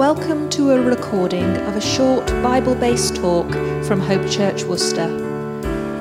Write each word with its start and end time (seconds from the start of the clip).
Welcome 0.00 0.48
to 0.56 0.70
a 0.70 0.80
recording 0.80 1.44
of 1.44 1.76
a 1.76 1.80
short 1.80 2.26
Bible 2.42 2.74
based 2.74 3.16
talk 3.16 3.52
from 3.84 4.00
Hope 4.00 4.26
Church 4.30 4.64
Worcester. 4.64 5.06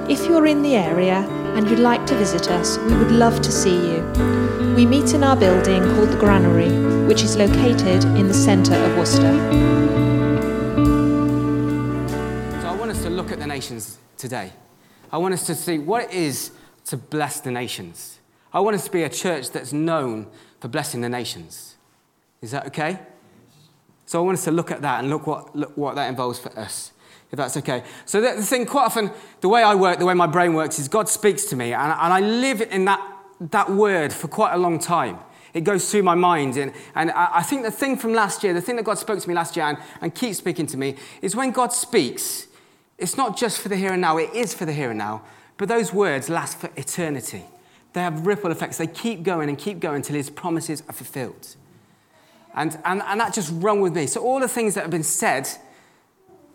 If 0.08 0.26
you're 0.26 0.46
in 0.46 0.62
the 0.62 0.78
area 0.78 1.18
and 1.58 1.70
you'd 1.70 1.80
like 1.80 2.06
to 2.06 2.16
visit 2.16 2.50
us, 2.50 2.78
we 2.78 2.96
would 2.96 3.12
love 3.12 3.42
to 3.42 3.52
see 3.52 3.76
you. 3.76 4.02
We 4.74 4.86
meet 4.86 5.14
in 5.14 5.22
our 5.22 5.36
building 5.36 5.84
called 5.84 6.12
the 6.12 6.18
Granary, 6.18 6.70
which 7.08 7.24
is 7.24 7.36
located 7.36 8.06
in 8.16 8.30
the 8.30 8.34
centre 8.34 8.74
of 8.74 8.98
Worcester. 8.98 9.38
So 12.62 12.68
I 12.70 12.76
want 12.80 12.92
us 12.92 13.04
to 13.04 13.10
look 13.10 13.34
at 13.34 13.40
the 13.40 13.48
nations 13.48 13.98
today. 14.18 14.54
I 15.12 15.18
want 15.18 15.34
us 15.34 15.46
to 15.48 15.56
see 15.56 15.78
what 15.78 16.06
it 16.06 16.12
is 16.12 16.52
to 16.86 16.96
bless 16.96 17.42
the 17.42 17.52
nations. 17.52 18.20
I 18.54 18.62
want 18.62 18.78
us 18.78 18.86
to 18.86 18.92
be 18.92 19.04
a 19.04 19.10
church 19.10 19.50
that's 19.50 19.74
known 19.74 20.28
for 20.62 20.70
blessing 20.70 21.02
the 21.02 21.10
nations. 21.10 21.76
Is 22.42 22.52
that 22.52 22.66
okay? 22.68 23.00
So 24.10 24.20
I 24.20 24.26
want 24.26 24.40
us 24.40 24.46
to 24.46 24.52
look 24.52 24.72
at 24.72 24.82
that 24.82 25.02
and 25.02 25.10
look 25.12 25.28
what, 25.28 25.56
look 25.56 25.78
what 25.78 25.94
that 25.94 26.10
involves 26.10 26.40
for 26.40 26.50
us, 26.58 26.94
if 27.32 27.38
that's 27.38 27.56
okay. 27.58 27.84
So 28.08 28.20
the, 28.20 28.42
thing, 28.42 28.66
quite 28.66 28.86
often, 28.86 29.12
the 29.42 29.50
way 29.50 29.62
I 29.62 29.76
work, 29.76 30.00
the 30.00 30.06
way 30.08 30.16
my 30.16 30.26
brain 30.26 30.56
works, 30.56 30.80
is 30.80 30.88
God 30.88 31.08
speaks 31.08 31.46
to 31.46 31.56
me, 31.56 31.74
and, 31.74 31.92
and 31.92 32.12
I 32.12 32.20
live 32.20 32.60
in 32.60 32.86
that, 32.86 33.00
that 33.40 33.70
word 33.70 34.12
for 34.12 34.28
quite 34.28 34.56
a 34.56 34.58
long 34.58 34.80
time. 34.80 35.20
It 35.54 35.62
goes 35.62 35.92
through 35.92 36.02
my 36.02 36.16
mind. 36.16 36.58
And, 36.58 36.74
and 36.96 37.12
I 37.12 37.44
think 37.44 37.62
the 37.62 37.70
thing 37.70 37.98
from 37.98 38.14
last 38.14 38.44
year, 38.44 38.52
the 38.52 38.62
thing 38.62 38.78
that 38.78 38.84
God 38.84 38.98
spoke 38.98 39.20
to 39.20 39.30
me 39.30 39.36
last 39.36 39.56
year 39.56 39.68
and, 39.68 39.78
and 40.02 40.16
keeps 40.16 40.40
speaking 40.40 40.66
to 40.66 40.78
me, 40.78 40.96
is 41.22 41.36
when 41.36 41.52
God 41.52 41.72
speaks, 41.72 42.48
it's 42.98 43.16
not 43.16 43.38
just 43.38 43.62
for 43.62 43.70
the 43.70 43.76
here 43.76 43.92
and 43.92 44.02
now, 44.02 44.18
it 44.18 44.34
is 44.34 44.56
for 44.56 44.66
the 44.66 44.74
here 44.74 44.90
and 44.90 44.98
now, 44.98 45.22
but 45.58 45.70
those 45.70 45.94
words 45.94 46.32
last 46.32 46.58
for 46.58 46.72
eternity. 46.76 47.44
They 47.94 48.02
have 48.02 48.26
ripple 48.26 48.50
effects. 48.50 48.80
They 48.80 48.88
keep 48.88 49.22
going 49.22 49.50
and 49.50 49.58
keep 49.58 49.80
going 49.80 49.98
until 49.98 50.16
his 50.16 50.32
promises 50.32 50.82
are 50.90 50.94
fulfilled. 50.94 51.56
And, 52.56 52.78
and, 52.84 53.02
and 53.04 53.20
that 53.20 53.34
just 53.34 53.52
rung 53.56 53.82
with 53.82 53.96
me. 53.96 54.08
So, 54.08 54.22
all 54.22 54.40
the 54.40 54.48
things 54.48 54.76
that 54.76 54.82
have 54.82 54.92
been 54.92 55.04
said 55.04 55.48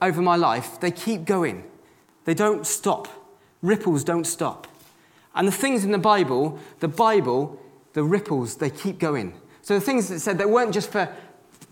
over 0.02 0.20
my 0.20 0.36
life, 0.36 0.80
they 0.80 0.90
keep 0.90 1.24
going. 1.24 1.64
They 2.24 2.34
don't 2.34 2.66
stop. 2.66 3.08
Ripples 3.62 4.04
don't 4.04 4.26
stop. 4.26 4.66
And 5.34 5.48
the 5.48 5.52
things 5.52 5.84
in 5.84 5.90
the 5.90 5.98
Bible, 5.98 6.58
the 6.80 6.88
Bible, 6.88 7.60
the 7.92 8.04
ripples, 8.04 8.56
they 8.56 8.70
keep 8.70 8.98
going. 8.98 9.34
So, 9.62 9.74
the 9.74 9.80
things 9.80 10.08
that 10.08 10.20
said, 10.20 10.38
they 10.38 10.46
weren't 10.46 10.74
just 10.74 10.90
for 10.90 11.08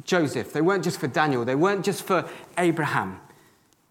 Joseph, 0.05 0.53
they 0.53 0.63
weren't 0.63 0.85
just 0.85 1.01
for 1.01 1.09
Daniel, 1.09 1.45
they 1.45 1.55
weren't 1.55 1.85
just 1.85 2.05
for 2.05 2.29
Abraham. 2.59 3.21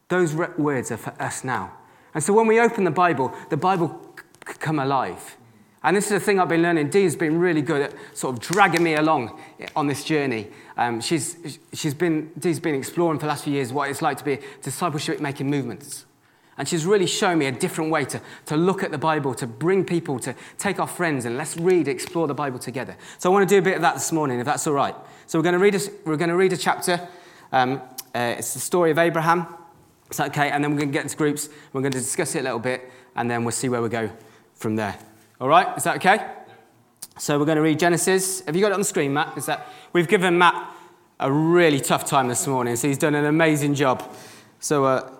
Those 0.08 0.34
words 0.36 0.92
are 0.92 0.98
for 0.98 1.14
us 1.22 1.44
now. 1.44 1.74
And 2.14 2.24
so, 2.24 2.34
when 2.34 2.48
we 2.48 2.60
open 2.60 2.84
the 2.84 2.92
Bible, 2.92 3.34
the 3.50 3.58
Bible 3.58 4.16
c- 4.48 4.56
come 4.60 4.80
alive. 4.80 5.38
And 5.84 5.98
this 5.98 6.06
is 6.06 6.12
the 6.12 6.20
thing 6.20 6.40
I've 6.40 6.50
been 6.50 6.62
learning. 6.62 6.90
Dee's 6.90 7.16
been 7.16 7.40
really 7.40 7.62
good 7.64 7.82
at 7.82 7.94
sort 8.14 8.36
of 8.36 8.42
dragging 8.42 8.84
me 8.84 8.96
along 8.96 9.40
on 9.76 9.88
this 9.88 10.04
journey. 10.04 10.48
Um, 10.78 11.02
she's, 11.02 11.60
she's 11.74 11.96
been, 11.96 12.32
Dee's 12.38 12.60
been 12.60 12.76
exploring 12.76 13.18
for 13.18 13.26
the 13.26 13.30
last 13.30 13.46
few 13.46 13.54
years 13.54 13.74
what 13.74 13.90
it's 13.90 14.02
like 14.02 14.18
to 14.18 14.24
be 14.24 14.40
discipleship 14.62 15.20
making 15.20 15.50
movements. 15.50 16.06
And 16.58 16.68
she's 16.68 16.86
really 16.86 17.08
shown 17.08 17.40
me 17.40 17.48
a 17.48 17.52
different 17.52 17.90
way 17.90 18.06
to, 18.06 18.22
to 18.46 18.56
look 18.56 18.84
at 18.84 18.92
the 18.92 18.98
Bible, 18.98 19.34
to 19.36 19.48
bring 19.48 19.84
people, 19.84 20.20
to 20.20 20.36
take 20.60 20.80
our 20.80 20.86
friends 20.88 21.26
and 21.26 21.36
let's 21.36 21.58
read, 21.58 21.88
explore 21.88 22.28
the 22.28 22.36
Bible 22.36 22.60
together. 22.60 22.96
So 23.18 23.32
I 23.32 23.34
want 23.34 23.50
to 23.50 23.56
do 23.56 23.58
a 23.58 23.64
bit 23.64 23.76
of 23.76 23.82
that 23.82 23.96
this 23.96 24.12
morning, 24.12 24.40
if 24.40 24.46
that's 24.46 24.68
all 24.68 24.74
right. 24.74 24.94
So 25.26 25.40
we're 25.40 25.44
going 25.44 25.54
to 25.54 25.60
read 25.60 25.74
a, 25.74 25.80
we're 26.06 26.18
going 26.18 26.30
to 26.30 26.36
read 26.36 26.54
a 26.54 26.58
chapter. 26.58 27.08
Um, 27.52 27.82
uh, 28.14 28.36
it's 28.38 28.54
the 28.54 28.60
story 28.60 28.92
of 28.92 29.00
Abraham. 29.00 29.48
Is 30.12 30.18
that 30.18 30.30
okay? 30.30 30.52
And 30.52 30.64
then 30.64 30.72
we're 30.72 30.78
going 30.78 30.90
to 30.90 30.94
get 30.94 31.04
into 31.04 31.18
groups. 31.18 31.50
We're 31.74 31.82
going 31.82 31.94
to 31.94 32.00
discuss 32.00 32.36
it 32.36 32.42
a 32.42 32.44
little 32.44 32.60
bit, 32.60 32.92
and 33.16 33.32
then 33.32 33.44
we'll 33.44 33.52
see 33.52 33.70
where 33.70 33.82
we 33.82 33.90
go 33.90 34.12
from 34.54 34.76
there. 34.76 35.00
All 35.42 35.48
right, 35.48 35.76
is 35.76 35.86
that 35.86 35.96
okay? 35.96 36.24
So 37.18 37.40
we're 37.40 37.46
going 37.46 37.56
to 37.56 37.64
read 37.64 37.80
Genesis. 37.80 38.46
Have 38.46 38.56
you 38.56 38.62
got 38.62 38.68
it 38.68 38.74
on 38.76 38.82
the 38.82 38.86
screen, 38.86 39.12
Matt? 39.12 39.36
Is 39.40 39.48
that 39.48 39.70
we've 39.92 40.08
given 40.08 40.38
Matt 40.38 40.72
a 41.20 41.32
really 41.32 41.80
tough 41.80 42.06
time 42.06 42.28
this 42.28 42.46
morning, 42.46 42.76
so 42.76 42.88
he's 42.88 43.00
done 43.00 43.16
an 43.16 43.26
amazing 43.26 43.74
job. 43.74 44.04
So, 44.60 44.86
uh, 44.86 45.12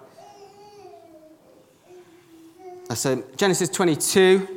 so 2.94 3.24
Genesis 3.36 3.68
22. 3.70 4.48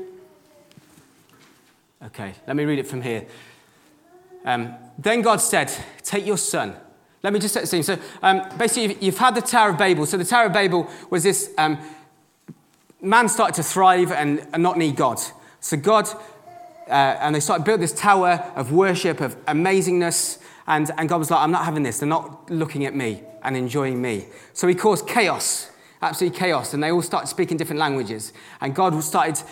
Okay, 2.08 2.34
let 2.46 2.56
me 2.56 2.66
read 2.66 2.78
it 2.78 2.86
from 2.86 3.00
here. 3.00 3.24
Um, 4.44 4.74
then 4.98 5.22
God 5.22 5.40
said, 5.40 5.72
"Take 6.02 6.26
your 6.26 6.36
son." 6.36 6.76
Let 7.22 7.32
me 7.32 7.38
just 7.38 7.54
set 7.54 7.62
the 7.62 7.66
scene. 7.66 7.82
So 7.82 7.96
um, 8.22 8.46
basically, 8.58 8.98
you've 9.00 9.16
had 9.16 9.34
the 9.34 9.40
Tower 9.40 9.70
of 9.70 9.78
Babel. 9.78 10.04
So 10.04 10.18
the 10.18 10.26
Tower 10.26 10.48
of 10.48 10.52
Babel 10.52 10.90
was 11.08 11.22
this 11.22 11.54
um, 11.56 11.78
man 13.00 13.30
started 13.30 13.54
to 13.54 13.62
thrive 13.62 14.12
and, 14.12 14.46
and 14.52 14.62
not 14.62 14.76
need 14.76 14.96
God. 14.96 15.18
So 15.64 15.78
God, 15.78 16.06
uh, 16.88 16.90
and 16.90 17.34
they 17.34 17.40
started 17.40 17.64
build 17.64 17.80
this 17.80 17.94
tower 17.94 18.52
of 18.54 18.70
worship, 18.70 19.22
of 19.22 19.42
amazingness, 19.46 20.38
and, 20.66 20.90
and 20.98 21.08
God 21.08 21.16
was 21.16 21.30
like, 21.30 21.40
I'm 21.40 21.52
not 21.52 21.64
having 21.64 21.82
this. 21.82 22.00
They're 22.00 22.06
not 22.06 22.50
looking 22.50 22.84
at 22.84 22.94
me 22.94 23.22
and 23.42 23.56
enjoying 23.56 24.02
me. 24.02 24.26
So 24.52 24.68
he 24.68 24.74
caused 24.74 25.08
chaos, 25.08 25.70
absolute 26.02 26.34
chaos, 26.34 26.74
and 26.74 26.82
they 26.82 26.92
all 26.92 27.00
started 27.00 27.28
speaking 27.28 27.56
different 27.56 27.80
languages. 27.80 28.34
And 28.60 28.74
God 28.74 29.02
started, 29.02 29.42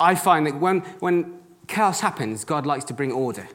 I 0.00 0.14
find 0.14 0.46
that 0.46 0.58
when, 0.58 0.80
when 1.00 1.38
chaos 1.66 2.00
happens, 2.00 2.46
God 2.46 2.64
likes 2.64 2.84
to 2.84 2.94
bring 2.94 3.12
order. 3.12 3.46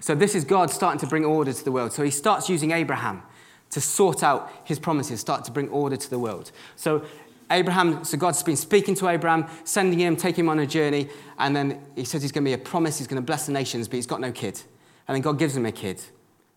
So 0.00 0.16
this 0.16 0.34
is 0.34 0.44
God 0.44 0.68
starting 0.68 0.98
to 0.98 1.06
bring 1.06 1.24
order 1.24 1.52
to 1.52 1.64
the 1.64 1.70
world. 1.70 1.92
So 1.92 2.02
he 2.02 2.10
starts 2.10 2.48
using 2.48 2.72
Abraham 2.72 3.22
to 3.70 3.80
sort 3.80 4.24
out 4.24 4.50
his 4.64 4.80
promises, 4.80 5.20
start 5.20 5.44
to 5.44 5.52
bring 5.52 5.68
order 5.68 5.96
to 5.96 6.10
the 6.10 6.18
world. 6.18 6.50
So 6.74 7.04
Abraham, 7.50 8.04
so 8.04 8.16
God's 8.16 8.42
been 8.42 8.56
speaking 8.56 8.94
to 8.96 9.08
Abraham, 9.08 9.46
sending 9.64 9.98
him, 9.98 10.16
taking 10.16 10.44
him 10.44 10.48
on 10.48 10.58
a 10.58 10.66
journey, 10.66 11.08
and 11.38 11.54
then 11.54 11.80
he 11.94 12.04
says 12.04 12.22
he's 12.22 12.32
going 12.32 12.44
to 12.44 12.48
be 12.48 12.54
a 12.54 12.58
promise, 12.58 12.98
he's 12.98 13.06
going 13.06 13.22
to 13.22 13.26
bless 13.26 13.46
the 13.46 13.52
nations, 13.52 13.88
but 13.88 13.96
he's 13.96 14.06
got 14.06 14.20
no 14.20 14.32
kid. 14.32 14.60
And 15.06 15.14
then 15.14 15.22
God 15.22 15.38
gives 15.38 15.56
him 15.56 15.64
a 15.64 15.72
kid, 15.72 16.02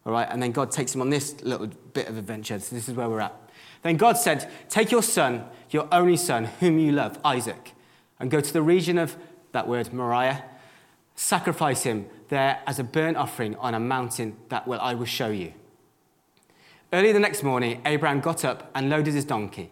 all 0.06 0.14
right? 0.14 0.28
And 0.30 0.42
then 0.42 0.52
God 0.52 0.72
takes 0.72 0.96
him 0.96 1.02
on 1.02 1.10
this 1.10 1.42
little 1.44 1.68
bit 1.68 2.08
of 2.08 2.18
adventure. 2.18 2.60
So 2.60 2.76
this 2.76 2.90
is 2.90 2.96
where 2.96 3.08
we're 3.08 3.20
at. 3.20 3.36
Then 3.84 3.98
God 3.98 4.18
said, 4.18 4.50
Take 4.68 4.92
your 4.92 5.04
son, 5.04 5.46
your 5.70 5.88
only 5.92 6.18
son, 6.18 6.46
whom 6.60 6.80
you 6.80 6.92
love, 6.92 7.20
Isaac, 7.24 7.74
and 8.20 8.32
go 8.32 8.42
to 8.42 8.54
the 8.54 8.62
region 8.62 8.98
of 8.98 9.16
that 9.52 9.68
word, 9.68 9.94
Moriah. 9.94 10.44
Sacrifice 11.16 11.84
him 11.84 12.08
there 12.30 12.60
as 12.66 12.80
a 12.80 12.84
burnt 12.84 13.18
offering 13.18 13.56
on 13.58 13.74
a 13.74 13.80
mountain 13.80 14.38
that 14.50 14.68
will 14.68 14.80
I 14.80 14.94
will 14.94 15.06
show 15.06 15.30
you. 15.30 15.54
Early 16.92 17.12
the 17.12 17.20
next 17.20 17.44
morning, 17.44 17.82
Abraham 17.86 18.20
got 18.20 18.44
up 18.44 18.72
and 18.74 18.90
loaded 18.90 19.14
his 19.14 19.26
donkey. 19.26 19.72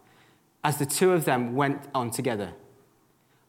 as 0.63 0.77
the 0.77 0.85
two 0.85 1.11
of 1.11 1.25
them 1.25 1.55
went 1.55 1.81
on 1.93 2.11
together. 2.11 2.53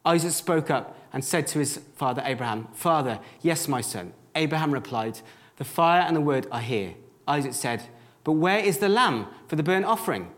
Isaac 0.05 0.31
spoke 0.31 0.69
up 0.69 0.97
and 1.13 1.23
said 1.23 1.47
to 1.47 1.59
his 1.59 1.79
father 1.95 2.21
Abraham, 2.25 2.67
Father, 2.73 3.19
yes, 3.41 3.67
my 3.67 3.81
son. 3.81 4.13
Abraham 4.35 4.71
replied, 4.71 5.19
The 5.57 5.63
fire 5.63 6.01
and 6.01 6.15
the 6.15 6.21
wood 6.21 6.47
are 6.51 6.59
here. 6.59 6.95
Isaac 7.27 7.53
said, 7.53 7.83
But 8.23 8.33
where 8.33 8.59
is 8.59 8.79
the 8.79 8.89
lamb 8.89 9.27
for 9.47 9.55
the 9.55 9.63
burnt 9.63 9.85
offering? 9.85 10.31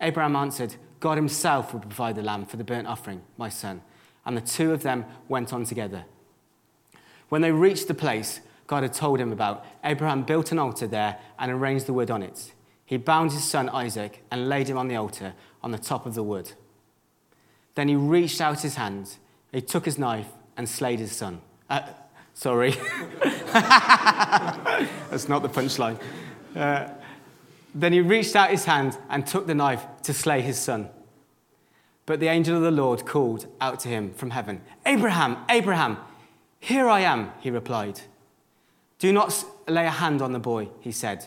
Abraham 0.00 0.36
answered, 0.36 0.76
God 1.00 1.18
himself 1.18 1.72
will 1.72 1.80
provide 1.80 2.16
the 2.16 2.22
lamb 2.22 2.46
for 2.46 2.56
the 2.56 2.64
burnt 2.64 2.88
offering, 2.88 3.22
my 3.36 3.48
son. 3.48 3.82
And 4.24 4.36
the 4.36 4.40
two 4.40 4.72
of 4.72 4.82
them 4.82 5.04
went 5.28 5.52
on 5.52 5.64
together. 5.64 6.06
When 7.28 7.42
they 7.42 7.52
reached 7.52 7.88
the 7.88 7.94
place 7.94 8.40
God 8.66 8.82
had 8.82 8.94
told 8.94 9.20
him 9.20 9.32
about, 9.32 9.64
Abraham 9.82 10.22
built 10.22 10.52
an 10.52 10.58
altar 10.58 10.86
there 10.86 11.18
and 11.38 11.50
arranged 11.50 11.86
the 11.86 11.92
wood 11.92 12.10
on 12.10 12.22
it. 12.22 12.52
He 12.94 12.98
bound 12.98 13.32
his 13.32 13.42
son 13.42 13.68
Isaac 13.70 14.22
and 14.30 14.48
laid 14.48 14.68
him 14.68 14.78
on 14.78 14.86
the 14.86 14.94
altar 14.94 15.34
on 15.64 15.72
the 15.72 15.78
top 15.78 16.06
of 16.06 16.14
the 16.14 16.22
wood. 16.22 16.52
Then 17.74 17.88
he 17.88 17.96
reached 17.96 18.40
out 18.40 18.60
his 18.60 18.76
hand, 18.76 19.16
he 19.50 19.60
took 19.62 19.84
his 19.84 19.98
knife 19.98 20.28
and 20.56 20.68
slayed 20.68 21.00
his 21.00 21.10
son. 21.10 21.40
Uh, 21.68 21.88
sorry. 22.34 22.70
That's 23.52 25.28
not 25.28 25.42
the 25.42 25.48
punchline. 25.48 25.98
Uh, 26.54 26.90
then 27.74 27.92
he 27.92 28.00
reached 28.00 28.36
out 28.36 28.50
his 28.50 28.64
hand 28.64 28.96
and 29.10 29.26
took 29.26 29.48
the 29.48 29.56
knife 29.56 29.84
to 30.04 30.14
slay 30.14 30.40
his 30.40 30.56
son. 30.56 30.88
But 32.06 32.20
the 32.20 32.28
angel 32.28 32.54
of 32.54 32.62
the 32.62 32.70
Lord 32.70 33.04
called 33.04 33.48
out 33.60 33.80
to 33.80 33.88
him 33.88 34.12
from 34.12 34.30
heaven 34.30 34.60
Abraham, 34.86 35.38
Abraham, 35.50 35.96
here 36.60 36.88
I 36.88 37.00
am, 37.00 37.32
he 37.40 37.50
replied. 37.50 38.02
Do 39.00 39.12
not 39.12 39.44
lay 39.66 39.84
a 39.84 39.90
hand 39.90 40.22
on 40.22 40.32
the 40.32 40.38
boy, 40.38 40.68
he 40.78 40.92
said. 40.92 41.26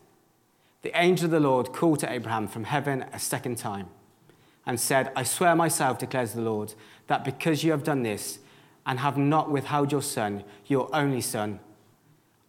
The 0.81 0.99
angel 0.99 1.25
of 1.25 1.31
the 1.31 1.39
Lord 1.39 1.73
called 1.73 1.99
to 1.99 2.11
Abraham 2.11 2.47
from 2.47 2.63
heaven 2.63 3.05
a 3.13 3.19
second 3.19 3.57
time 3.57 3.87
and 4.65 4.79
said, 4.79 5.11
I 5.15 5.23
swear 5.23 5.55
myself, 5.55 5.99
declares 5.99 6.33
the 6.33 6.41
Lord, 6.41 6.73
that 7.07 7.23
because 7.23 7.63
you 7.63 7.71
have 7.71 7.83
done 7.83 8.03
this 8.03 8.39
and 8.85 8.99
have 8.99 9.17
not 9.17 9.51
withheld 9.51 9.91
your 9.91 10.01
son, 10.01 10.43
your 10.65 10.93
only 10.95 11.21
son, 11.21 11.59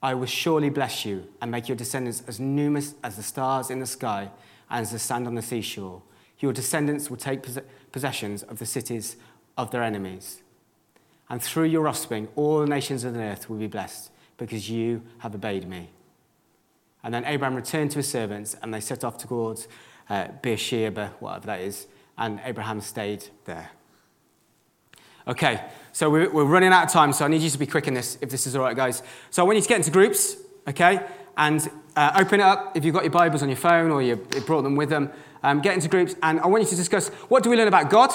I 0.03 0.15
will 0.15 0.27
surely 0.27 0.69
bless 0.69 1.05
you 1.05 1.29
and 1.41 1.51
make 1.51 1.69
your 1.69 1.77
descendants 1.77 2.23
as 2.27 2.41
numerous 2.41 2.95
as 3.05 3.17
the 3.17 3.23
stars 3.23 3.71
in 3.71 3.79
the 3.79 3.87
sky 3.87 4.31
and 4.71 4.81
as 4.81 4.91
the 4.91 4.99
sand 4.99 5.27
on 5.27 5.35
the 5.35 5.43
seashore. 5.43 6.03
Your 6.41 6.53
descendants 6.53 7.09
will 7.09 7.19
take 7.19 7.47
possessions 7.93 8.43
of 8.43 8.59
the 8.59 8.67
cities 8.67 9.17
of 9.57 9.71
their 9.71 9.83
enemies. 9.83 10.43
And 11.29 11.41
through 11.41 11.65
your 11.65 11.87
offspring, 11.87 12.29
all 12.35 12.61
the 12.61 12.67
nations 12.67 13.05
of 13.05 13.15
the 13.15 13.21
earth 13.21 13.49
will 13.49 13.59
be 13.59 13.69
blessed 13.69 14.11
because 14.39 14.69
you 14.69 15.03
have 15.19 15.35
obeyed 15.35 15.69
me. 15.69 15.91
And 17.05 17.13
then 17.13 17.25
Abraham 17.25 17.55
returned 17.57 17.91
to 17.93 17.99
his 17.99 18.09
servants 18.09 18.57
and 18.63 18.73
they 18.73 18.81
set 18.81 19.05
off 19.05 19.19
towards 19.19 19.69
uh, 20.09 20.29
Beersheba, 20.43 21.15
whatever 21.21 21.47
that 21.47 21.61
is, 21.61 21.87
and 22.19 22.41
Abraham 22.45 22.81
stayed 22.81 23.25
there. 23.45 23.71
Okay, 25.27 25.65
so 25.93 26.11
we're, 26.11 26.31
we're 26.31 26.45
running 26.45 26.73
out 26.73 26.87
of 26.87 26.93
time, 26.93 27.13
so 27.13 27.25
I 27.25 27.29
need 27.29 27.43
you 27.43 27.51
to 27.51 27.59
be 27.59 27.67
quick 27.67 27.87
in 27.87 27.95
this, 27.95 28.19
if 28.21 28.31
this 28.31 28.47
is 28.47 28.57
all 28.57 28.63
right, 28.63 28.77
guys. 28.77 29.03
So 29.31 29.43
I 29.43 29.47
want 29.47 29.57
you 29.57 29.63
to 29.63 29.69
get 29.69 29.77
into 29.77 29.91
groups, 29.91 30.37
okay, 30.67 31.01
and 31.37 31.71
uh, 31.95 32.13
open 32.17 32.41
it 32.41 32.45
up 32.45 32.77
if 32.77 32.85
you've 32.85 32.95
got 32.95 33.05
your 33.05 33.13
Bibles 33.13 33.43
on 33.43 33.49
your 33.49 33.57
phone 33.57 33.91
or 33.91 34.03
you, 34.03 34.17
brought 34.47 34.63
them 34.63 34.77
with 34.77 34.89
them. 34.89 35.11
Um, 35.45 35.61
get 35.61 35.75
into 35.75 35.89
groups, 35.89 36.15
and 36.23 36.41
I 36.41 36.47
want 36.47 36.63
you 36.63 36.69
to 36.71 36.77
discuss 36.77 37.09
what 37.29 37.43
do 37.43 37.51
we 37.51 37.57
learn 37.57 37.69
about 37.69 37.91
God 37.91 38.13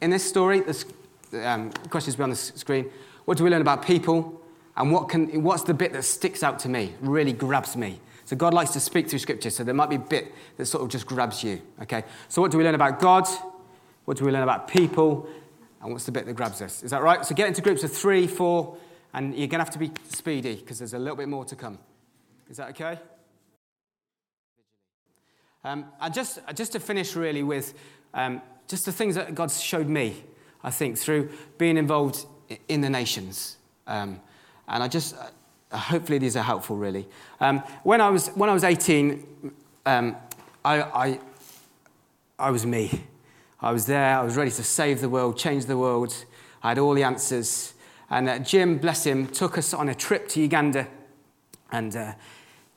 in 0.00 0.10
this 0.10 0.26
story? 0.26 0.60
The 0.60 1.48
um, 1.48 1.70
questions 1.90 2.16
will 2.16 2.22
be 2.22 2.24
on 2.24 2.30
the 2.30 2.36
screen. 2.36 2.90
What 3.24 3.38
do 3.38 3.44
we 3.44 3.50
learn 3.50 3.60
about 3.60 3.84
people? 3.84 4.42
And 4.76 4.92
what 4.92 5.08
can, 5.08 5.42
what's 5.42 5.64
the 5.64 5.74
bit 5.74 5.92
that 5.92 6.04
sticks 6.04 6.42
out 6.42 6.58
to 6.60 6.68
me, 6.68 6.94
really 7.00 7.32
grabs 7.32 7.76
me? 7.76 8.00
So 8.28 8.36
God 8.36 8.52
likes 8.52 8.72
to 8.72 8.80
speak 8.80 9.08
through 9.08 9.20
Scripture, 9.20 9.48
so 9.48 9.64
there 9.64 9.72
might 9.72 9.88
be 9.88 9.96
a 9.96 10.00
bit 10.00 10.34
that 10.58 10.66
sort 10.66 10.84
of 10.84 10.90
just 10.90 11.06
grabs 11.06 11.42
you, 11.42 11.62
okay? 11.80 12.04
So 12.28 12.42
what 12.42 12.50
do 12.50 12.58
we 12.58 12.64
learn 12.64 12.74
about 12.74 13.00
God? 13.00 13.26
What 14.04 14.18
do 14.18 14.26
we 14.26 14.30
learn 14.30 14.42
about 14.42 14.68
people? 14.68 15.26
And 15.80 15.92
what's 15.92 16.04
the 16.04 16.12
bit 16.12 16.26
that 16.26 16.34
grabs 16.34 16.60
us? 16.60 16.82
Is 16.82 16.90
that 16.90 17.00
right? 17.00 17.24
So 17.24 17.34
get 17.34 17.48
into 17.48 17.62
groups 17.62 17.84
of 17.84 17.90
three, 17.90 18.26
four, 18.26 18.76
and 19.14 19.34
you're 19.34 19.46
going 19.46 19.60
to 19.60 19.64
have 19.64 19.70
to 19.70 19.78
be 19.78 19.90
speedy 20.10 20.56
because 20.56 20.78
there's 20.78 20.92
a 20.92 20.98
little 20.98 21.16
bit 21.16 21.26
more 21.26 21.46
to 21.46 21.56
come. 21.56 21.78
Is 22.50 22.58
that 22.58 22.68
okay? 22.68 22.98
Um, 25.64 25.86
and 25.98 26.12
just, 26.12 26.38
just 26.54 26.72
to 26.72 26.80
finish 26.80 27.16
really 27.16 27.42
with 27.42 27.72
um, 28.12 28.42
just 28.68 28.84
the 28.84 28.92
things 28.92 29.14
that 29.14 29.34
God 29.34 29.50
showed 29.50 29.88
me, 29.88 30.22
I 30.62 30.70
think, 30.70 30.98
through 30.98 31.30
being 31.56 31.78
involved 31.78 32.26
in 32.68 32.82
the 32.82 32.90
nations. 32.90 33.56
Um, 33.86 34.20
and 34.68 34.82
I 34.82 34.88
just, 34.88 35.16
uh, 35.16 35.28
hopefully 35.72 36.18
these 36.18 36.36
are 36.36 36.42
helpful 36.42 36.76
really. 36.76 37.06
Um, 37.40 37.60
when, 37.82 38.00
I 38.00 38.10
was, 38.10 38.28
when 38.28 38.50
I 38.50 38.52
was 38.52 38.64
18, 38.64 39.52
um, 39.86 40.16
I, 40.64 40.82
I, 40.82 41.20
I 42.38 42.50
was 42.50 42.64
me. 42.66 43.04
I 43.60 43.72
was 43.72 43.86
there, 43.86 44.18
I 44.18 44.22
was 44.22 44.36
ready 44.36 44.52
to 44.52 44.62
save 44.62 45.00
the 45.00 45.08
world, 45.08 45.36
change 45.36 45.66
the 45.66 45.76
world. 45.76 46.14
I 46.62 46.70
had 46.70 46.78
all 46.78 46.94
the 46.94 47.02
answers. 47.02 47.74
And 48.10 48.28
uh, 48.28 48.38
Jim, 48.38 48.78
bless 48.78 49.04
him, 49.04 49.26
took 49.26 49.58
us 49.58 49.74
on 49.74 49.88
a 49.88 49.94
trip 49.94 50.28
to 50.30 50.40
Uganda. 50.40 50.86
And 51.72 51.94
uh, 51.96 52.12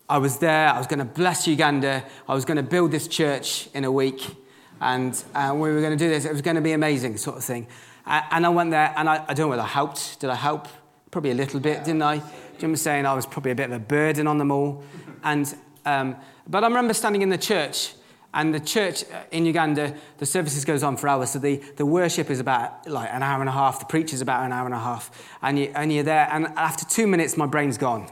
I 0.10 0.18
was 0.18 0.40
there, 0.40 0.70
I 0.70 0.78
was 0.78 0.88
going 0.88 1.00
to 1.00 1.06
bless 1.06 1.48
Uganda, 1.48 2.04
I 2.28 2.34
was 2.34 2.46
going 2.46 2.58
to 2.58 2.64
build 2.64 2.92
this 2.92 3.08
church 3.08 3.70
in 3.74 3.86
a 3.86 3.92
week. 3.92 4.36
And 4.82 5.24
uh, 5.36 5.52
we 5.54 5.72
were 5.72 5.80
going 5.80 5.98
to 5.98 6.04
do 6.04 6.10
this, 6.10 6.26
it 6.26 6.32
was 6.32 6.42
going 6.42 6.56
to 6.56 6.62
be 6.62 6.72
amazing, 6.72 7.18
sort 7.18 7.38
of 7.38 7.44
thing. 7.44 7.68
And 8.06 8.46
I 8.46 8.50
went 8.50 8.72
there, 8.72 8.94
and 8.98 9.08
I, 9.08 9.24
I 9.28 9.34
don't 9.34 9.46
know 9.46 9.48
whether 9.50 9.62
I 9.62 9.68
helped. 9.68 10.20
Did 10.20 10.32
I 10.32 10.36
help? 10.36 10.68
Probably 11.12 11.32
a 11.32 11.36
little 11.36 11.60
bit, 11.60 11.84
didn't 11.84 12.02
I? 12.02 12.22
Was 12.70 12.82
saying 12.82 13.06
I 13.06 13.14
was 13.14 13.26
probably 13.26 13.52
a 13.52 13.56
bit 13.56 13.66
of 13.66 13.74
a 13.74 13.80
burden 13.80 14.28
on 14.28 14.38
them 14.38 14.52
all. 14.52 14.84
And, 15.24 15.54
um, 15.86 16.16
but 16.48 16.64
I 16.64 16.68
remember 16.68 16.94
standing 16.94 17.22
in 17.22 17.30
the 17.30 17.38
church 17.38 17.94
and 18.34 18.54
the 18.54 18.60
church 18.60 19.04
uh, 19.12 19.24
in 19.32 19.46
Uganda, 19.46 19.96
the 20.18 20.26
services 20.26 20.64
goes 20.64 20.84
on 20.84 20.96
for 20.96 21.10
hours. 21.10 21.32
So 21.32 21.40
the, 21.40 21.58
the 21.76 21.86
worship 21.86 22.30
is 22.30 22.40
about 22.40 22.88
like 22.88 23.10
an 23.12 23.24
hour 23.24 23.42
and 23.42 23.50
a 23.50 23.54
half. 23.54 23.80
The 23.80 23.86
preacher's 23.86 24.22
about 24.22 24.46
an 24.46 24.54
hour 24.54 24.66
and 24.66 24.74
a 24.74 24.80
half. 24.80 25.12
And, 25.42 25.60
you, 25.60 25.72
and 25.76 25.92
you're 25.92 26.04
there. 26.04 26.30
And 26.32 26.48
after 26.56 26.86
two 26.86 27.08
minutes, 27.08 27.36
my 27.36 27.46
brain's 27.46 27.78
gone. 27.78 28.10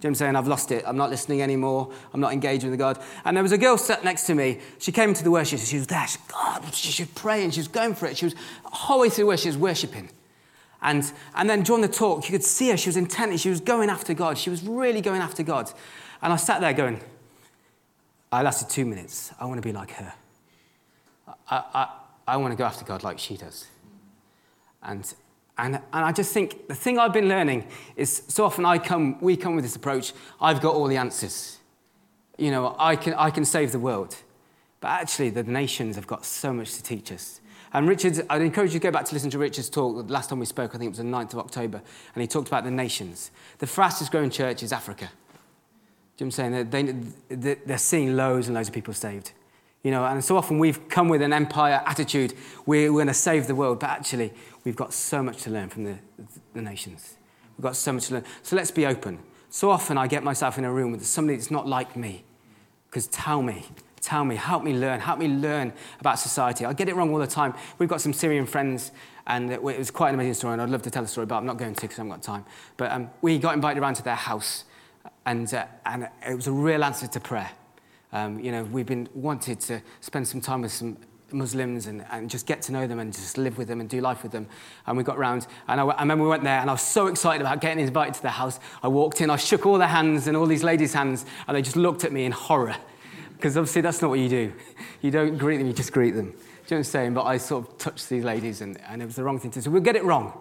Jim 0.00 0.14
saying, 0.14 0.34
I've 0.34 0.48
lost 0.48 0.72
it. 0.72 0.82
I'm 0.84 0.96
not 0.96 1.10
listening 1.10 1.42
anymore. 1.42 1.92
I'm 2.12 2.20
not 2.20 2.32
engaging 2.32 2.70
with 2.70 2.78
God. 2.78 3.00
And 3.24 3.36
there 3.36 3.42
was 3.42 3.52
a 3.52 3.58
girl 3.58 3.78
sat 3.78 4.02
next 4.02 4.26
to 4.26 4.34
me. 4.34 4.58
She 4.78 4.90
came 4.90 5.10
into 5.10 5.22
the 5.22 5.30
worship. 5.30 5.60
She 5.60 5.78
was 5.78 5.86
there. 5.86 6.06
She, 6.08 6.18
God, 6.28 6.74
she 6.74 6.90
should 6.90 7.14
pray. 7.14 7.44
And 7.44 7.54
she 7.54 7.60
was 7.60 7.68
going 7.68 7.94
for 7.94 8.06
it. 8.06 8.16
She 8.16 8.26
was, 8.26 8.34
the 8.34 8.40
whole 8.64 9.00
way 9.00 9.10
through 9.10 9.26
worship, 9.26 9.42
she 9.42 9.48
was 9.48 9.58
worshiping. 9.58 10.10
And, 10.82 11.10
and 11.34 11.48
then 11.48 11.62
during 11.62 11.82
the 11.82 11.88
talk, 11.88 12.28
you 12.28 12.32
could 12.32 12.44
see 12.44 12.70
her. 12.70 12.76
She 12.76 12.88
was 12.88 12.96
intent. 12.96 13.38
She 13.38 13.48
was 13.48 13.60
going 13.60 13.88
after 13.88 14.14
God. 14.14 14.36
She 14.36 14.50
was 14.50 14.62
really 14.62 15.00
going 15.00 15.22
after 15.22 15.42
God. 15.42 15.70
And 16.20 16.32
I 16.32 16.36
sat 16.36 16.60
there 16.60 16.72
going, 16.72 17.00
I 18.32 18.42
lasted 18.42 18.68
two 18.68 18.84
minutes. 18.84 19.32
I 19.38 19.44
want 19.44 19.58
to 19.62 19.66
be 19.66 19.72
like 19.72 19.92
her. 19.92 20.12
I, 21.48 21.62
I, 21.74 21.88
I 22.26 22.36
want 22.36 22.52
to 22.52 22.56
go 22.56 22.64
after 22.64 22.84
God 22.84 23.02
like 23.02 23.18
she 23.18 23.36
does. 23.36 23.66
And, 24.82 25.12
and, 25.56 25.76
and 25.76 26.04
I 26.04 26.10
just 26.10 26.32
think 26.32 26.66
the 26.66 26.74
thing 26.74 26.98
I've 26.98 27.12
been 27.12 27.28
learning 27.28 27.68
is 27.94 28.22
so 28.26 28.44
often 28.44 28.64
I 28.64 28.78
come, 28.78 29.20
we 29.20 29.36
come 29.36 29.54
with 29.54 29.64
this 29.64 29.76
approach 29.76 30.12
I've 30.40 30.60
got 30.60 30.74
all 30.74 30.88
the 30.88 30.96
answers. 30.96 31.58
You 32.38 32.50
know, 32.50 32.74
I 32.78 32.96
can, 32.96 33.14
I 33.14 33.30
can 33.30 33.44
save 33.44 33.70
the 33.70 33.78
world. 33.78 34.16
But 34.80 34.88
actually, 34.88 35.30
the 35.30 35.44
nations 35.44 35.94
have 35.94 36.08
got 36.08 36.24
so 36.24 36.52
much 36.52 36.74
to 36.74 36.82
teach 36.82 37.12
us. 37.12 37.40
And 37.74 37.88
Richard, 37.88 38.24
I'd 38.28 38.42
encourage 38.42 38.74
you 38.74 38.80
to 38.80 38.82
go 38.82 38.90
back 38.90 39.06
to 39.06 39.14
listen 39.14 39.30
to 39.30 39.38
Richard's 39.38 39.70
talk. 39.70 40.06
The 40.06 40.12
last 40.12 40.28
time 40.28 40.38
we 40.38 40.46
spoke, 40.46 40.74
I 40.74 40.78
think 40.78 40.88
it 40.88 40.90
was 40.90 40.98
the 40.98 41.04
9th 41.04 41.32
of 41.32 41.38
October, 41.38 41.80
and 42.14 42.20
he 42.20 42.28
talked 42.28 42.48
about 42.48 42.64
the 42.64 42.70
nations. 42.70 43.30
The 43.58 43.66
fastest 43.66 44.10
growing 44.10 44.30
church 44.30 44.62
is 44.62 44.72
Africa. 44.72 45.10
Do 46.16 46.24
you 46.24 46.30
know 46.30 46.36
what 46.36 46.44
I'm 46.44 46.70
saying? 46.70 47.10
They, 47.28 47.54
they're 47.54 47.78
seeing 47.78 48.14
loads 48.14 48.48
and 48.48 48.54
loads 48.54 48.68
of 48.68 48.74
people 48.74 48.92
saved. 48.92 49.32
You 49.82 49.90
know, 49.90 50.04
and 50.04 50.22
so 50.22 50.36
often 50.36 50.58
we've 50.58 50.88
come 50.88 51.08
with 51.08 51.22
an 51.22 51.32
empire 51.32 51.82
attitude. 51.86 52.34
We're, 52.66 52.92
we're 52.92 52.98
going 52.98 53.08
to 53.08 53.14
save 53.14 53.46
the 53.46 53.54
world, 53.54 53.80
but 53.80 53.90
actually, 53.90 54.32
we've 54.64 54.76
got 54.76 54.92
so 54.92 55.22
much 55.22 55.42
to 55.42 55.50
learn 55.50 55.70
from 55.70 55.84
the, 55.84 55.98
the 56.54 56.62
nations. 56.62 57.16
We've 57.56 57.64
got 57.64 57.74
so 57.74 57.92
much 57.92 58.06
to 58.08 58.14
learn. 58.14 58.24
So 58.42 58.54
let's 58.54 58.70
be 58.70 58.86
open. 58.86 59.18
So 59.50 59.70
often 59.70 59.98
I 59.98 60.06
get 60.06 60.22
myself 60.22 60.56
in 60.56 60.64
a 60.64 60.72
room 60.72 60.92
with 60.92 61.04
somebody 61.04 61.36
that's 61.36 61.50
not 61.50 61.66
like 61.66 61.96
me. 61.96 62.24
Because 62.88 63.06
tell 63.08 63.42
me, 63.42 63.64
tell 64.02 64.24
me, 64.24 64.36
help 64.36 64.64
me 64.64 64.74
learn, 64.74 65.00
help 65.00 65.18
me 65.18 65.28
learn 65.28 65.72
about 66.00 66.18
society. 66.18 66.64
I 66.66 66.72
get 66.72 66.88
it 66.88 66.96
wrong 66.96 67.12
all 67.12 67.18
the 67.18 67.26
time. 67.26 67.54
We've 67.78 67.88
got 67.88 68.00
some 68.00 68.12
Syrian 68.12 68.46
friends, 68.46 68.90
and 69.26 69.50
it 69.50 69.62
was 69.62 69.90
quite 69.90 70.08
an 70.10 70.16
amazing 70.16 70.34
story, 70.34 70.52
and 70.54 70.60
I'd 70.62 70.70
love 70.70 70.82
to 70.82 70.90
tell 70.90 71.02
the 71.02 71.08
story, 71.08 71.26
but 71.26 71.36
I'm 71.36 71.46
not 71.46 71.56
going 71.56 71.74
to 71.74 71.80
because 71.80 71.98
I 71.98 72.02
haven't 72.02 72.10
got 72.18 72.22
time. 72.22 72.44
But 72.76 72.90
um, 72.90 73.10
we 73.22 73.38
got 73.38 73.54
invited 73.54 73.80
around 73.80 73.94
to 73.94 74.02
their 74.02 74.16
house, 74.16 74.64
and, 75.24 75.52
uh, 75.54 75.66
and 75.86 76.08
it 76.28 76.34
was 76.34 76.48
a 76.48 76.52
real 76.52 76.82
answer 76.84 77.06
to 77.06 77.20
prayer. 77.20 77.50
Um, 78.12 78.40
you 78.40 78.52
know, 78.52 78.64
we've 78.64 78.86
been 78.86 79.08
wanted 79.14 79.60
to 79.60 79.80
spend 80.00 80.28
some 80.28 80.40
time 80.40 80.62
with 80.62 80.72
some 80.72 80.98
Muslims 81.32 81.86
and, 81.86 82.04
and 82.10 82.28
just 82.28 82.46
get 82.46 82.60
to 82.62 82.72
know 82.72 82.86
them 82.86 82.98
and 82.98 83.10
just 83.12 83.38
live 83.38 83.56
with 83.56 83.68
them 83.68 83.80
and 83.80 83.88
do 83.88 84.00
life 84.00 84.22
with 84.22 84.32
them. 84.32 84.46
And 84.86 84.98
we 84.98 85.04
got 85.04 85.16
round, 85.16 85.46
and 85.68 85.80
I, 85.80 85.84
I 85.84 86.02
remember 86.02 86.24
we 86.24 86.30
went 86.30 86.42
there, 86.42 86.58
and 86.58 86.68
I 86.68 86.72
was 86.72 86.82
so 86.82 87.06
excited 87.06 87.40
about 87.40 87.60
getting 87.60 87.86
invited 87.86 88.14
to 88.14 88.22
their 88.22 88.32
house. 88.32 88.58
I 88.82 88.88
walked 88.88 89.20
in, 89.20 89.30
I 89.30 89.36
shook 89.36 89.64
all 89.64 89.78
their 89.78 89.88
hands 89.88 90.26
and 90.26 90.36
all 90.36 90.46
these 90.46 90.64
ladies' 90.64 90.92
hands, 90.92 91.24
and 91.46 91.56
they 91.56 91.62
just 91.62 91.76
looked 91.76 92.02
at 92.04 92.10
me 92.12 92.24
in 92.24 92.32
horror. 92.32 92.76
Because 93.42 93.56
obviously, 93.56 93.82
that's 93.82 94.00
not 94.00 94.08
what 94.08 94.20
you 94.20 94.28
do. 94.28 94.52
You 95.00 95.10
don't 95.10 95.36
greet 95.36 95.56
them, 95.56 95.66
you 95.66 95.72
just 95.72 95.92
greet 95.92 96.12
them. 96.12 96.26
Do 96.26 96.30
you 96.30 96.36
know 96.36 96.46
what 96.60 96.76
I'm 96.76 96.84
saying? 96.84 97.14
But 97.14 97.24
I 97.24 97.38
sort 97.38 97.66
of 97.66 97.76
touched 97.76 98.08
these 98.08 98.22
ladies, 98.22 98.60
and, 98.60 98.80
and 98.82 99.02
it 99.02 99.04
was 99.04 99.16
the 99.16 99.24
wrong 99.24 99.40
thing 99.40 99.50
to 99.50 99.58
do. 99.58 99.64
So 99.64 99.70
we'll 99.72 99.82
get 99.82 99.96
it 99.96 100.04
wrong. 100.04 100.32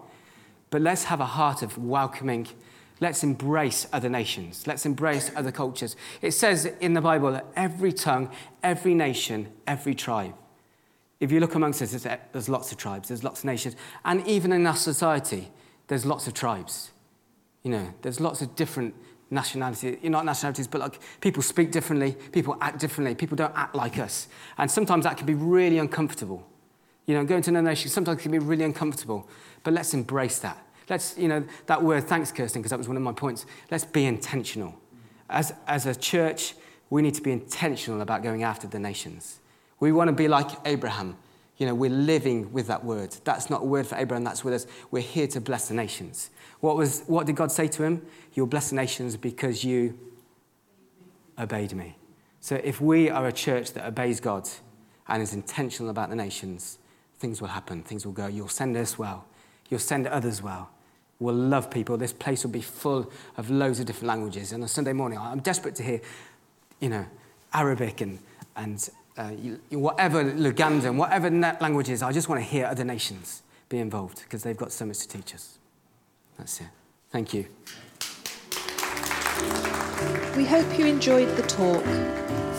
But 0.70 0.84
let's 0.84 1.05
have 1.05 1.20
a 1.20 1.25
heart 1.25 1.63
of 1.63 1.79
welcoming 1.79 2.48
Let's 3.00 3.24
embrace 3.24 3.88
other 3.91 4.10
nations. 4.10 4.67
Let's 4.67 4.86
embrace 4.86 5.31
other 5.36 5.51
cultures. 5.51 5.96
It 6.22 6.31
says 6.31 6.65
in 6.79 6.93
the 6.93 7.01
Bible 7.01 7.31
that 7.31 7.48
every 7.55 7.91
tongue, 7.91 8.29
every 8.62 8.93
nation, 8.93 9.51
every 9.65 9.96
tribe. 9.96 10.36
If 11.20 11.31
you 11.31 11.39
look 11.39 11.55
amongst 11.55 11.81
us, 11.81 12.05
uh, 12.05 12.17
there's 12.31 12.48
lots 12.48 12.72
of 12.72 12.77
tribes, 12.77 13.08
there's 13.08 13.24
lots 13.24 13.39
of 13.39 13.46
nations. 13.46 13.75
And 14.05 14.25
even 14.27 14.51
in 14.51 14.67
our 14.67 14.75
society, 14.75 15.50
there's 15.88 16.05
lots 16.05 16.27
of 16.27 16.36
tribes. 16.36 16.91
You 17.63 17.72
know, 17.72 17.93
there's 18.03 18.20
lots 18.20 18.43
of 18.43 18.55
different 18.55 18.93
nationalities, 19.31 19.97
not 20.03 20.25
nationalities, 20.25 20.67
but 20.67 20.81
like 20.81 21.00
people 21.21 21.41
speak 21.41 21.71
differently, 21.71 22.15
people 22.31 22.57
act 22.61 22.79
differently, 22.79 23.15
people 23.15 23.35
don't 23.35 23.55
act 23.55 23.73
like 23.73 23.97
us. 23.97 24.27
And 24.57 24.69
sometimes 24.69 25.05
that 25.05 25.17
can 25.17 25.25
be 25.25 25.33
really 25.33 25.79
uncomfortable. 25.79 26.45
You 27.07 27.15
know, 27.15 27.23
going 27.23 27.41
to 27.43 27.50
another 27.50 27.69
nation 27.69 27.89
sometimes 27.89 28.21
can 28.21 28.31
be 28.31 28.39
really 28.39 28.63
uncomfortable. 28.63 29.27
But 29.63 29.73
let's 29.73 29.93
embrace 29.93 30.39
that. 30.39 30.57
Let's, 30.89 31.17
you 31.17 31.27
know, 31.27 31.43
that 31.67 31.81
word, 31.81 32.03
thanks, 32.03 32.31
Kirsten, 32.31 32.61
because 32.61 32.71
that 32.71 32.77
was 32.77 32.88
one 32.88 32.97
of 32.97 33.03
my 33.03 33.13
points. 33.13 33.45
Let's 33.71 33.85
be 33.85 34.05
intentional. 34.05 34.75
As, 35.29 35.53
as 35.65 35.85
a 35.85 35.95
church, 35.95 36.55
we 36.89 37.01
need 37.01 37.15
to 37.15 37.21
be 37.21 37.31
intentional 37.31 38.01
about 38.01 38.21
going 38.21 38.43
after 38.43 38.67
the 38.67 38.79
nations. 38.79 39.39
We 39.79 39.91
want 39.91 40.09
to 40.09 40.13
be 40.13 40.27
like 40.27 40.50
Abraham. 40.65 41.17
You 41.61 41.67
know, 41.67 41.75
we're 41.75 41.91
living 41.91 42.51
with 42.51 42.65
that 42.69 42.83
word. 42.83 43.15
That's 43.23 43.51
not 43.51 43.61
a 43.61 43.65
word 43.65 43.85
for 43.85 43.95
Abraham, 43.95 44.23
that's 44.23 44.43
with 44.43 44.55
us. 44.55 44.65
We're 44.89 45.03
here 45.03 45.27
to 45.27 45.39
bless 45.39 45.67
the 45.67 45.75
nations. 45.75 46.31
What, 46.59 46.75
was, 46.75 47.03
what 47.05 47.27
did 47.27 47.35
God 47.35 47.51
say 47.51 47.67
to 47.67 47.83
him? 47.83 48.03
You'll 48.33 48.47
bless 48.47 48.71
the 48.71 48.77
nations 48.77 49.15
because 49.15 49.63
you 49.63 49.95
obeyed 51.37 51.73
me. 51.73 51.97
So 52.39 52.59
if 52.63 52.81
we 52.81 53.11
are 53.11 53.27
a 53.27 53.31
church 53.31 53.73
that 53.73 53.85
obeys 53.85 54.19
God 54.19 54.49
and 55.07 55.21
is 55.21 55.35
intentional 55.35 55.91
about 55.91 56.09
the 56.09 56.15
nations, 56.15 56.79
things 57.19 57.41
will 57.41 57.49
happen, 57.49 57.83
things 57.83 58.07
will 58.07 58.13
go. 58.13 58.25
You'll 58.25 58.47
send 58.47 58.75
us 58.75 58.97
well, 58.97 59.27
you'll 59.69 59.79
send 59.79 60.07
others 60.07 60.41
well. 60.41 60.71
We'll 61.19 61.35
love 61.35 61.69
people. 61.69 61.95
This 61.95 62.11
place 62.11 62.43
will 62.43 62.49
be 62.49 62.63
full 62.63 63.11
of 63.37 63.51
loads 63.51 63.79
of 63.79 63.85
different 63.85 64.07
languages. 64.07 64.51
And 64.51 64.63
on 64.63 64.67
Sunday 64.67 64.93
morning, 64.93 65.19
I'm 65.19 65.41
desperate 65.41 65.75
to 65.75 65.83
hear, 65.83 66.01
you 66.79 66.89
know, 66.89 67.05
Arabic 67.53 68.01
and, 68.01 68.17
and 68.55 68.89
uh, 69.21 69.29
whatever 69.77 70.23
Lugandan, 70.23 70.95
whatever 70.95 71.29
languages. 71.29 72.01
I 72.01 72.11
just 72.11 72.27
want 72.27 72.41
to 72.41 72.45
hear 72.45 72.65
other 72.65 72.83
nations 72.83 73.43
be 73.69 73.77
involved 73.79 74.23
because 74.23 74.41
they've 74.43 74.57
got 74.57 74.71
so 74.71 74.85
much 74.85 74.97
to 74.99 75.07
teach 75.07 75.35
us. 75.35 75.57
That's 76.37 76.61
it. 76.61 76.67
Thank 77.11 77.33
you. 77.33 77.45
We 80.35 80.45
hope 80.45 80.77
you 80.77 80.85
enjoyed 80.85 81.35
the 81.35 81.43
talk. 81.43 81.83